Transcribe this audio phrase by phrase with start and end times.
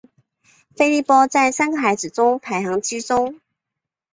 [0.75, 3.39] 菲利波在三个孩子中排行居中。